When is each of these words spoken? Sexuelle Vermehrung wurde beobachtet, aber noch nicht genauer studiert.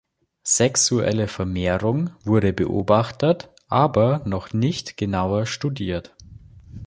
Sexuelle 0.41 1.27
Vermehrung 1.27 2.09
wurde 2.23 2.53
beobachtet, 2.53 3.51
aber 3.67 4.23
noch 4.25 4.51
nicht 4.51 4.97
genauer 4.97 5.45
studiert. 5.45 6.15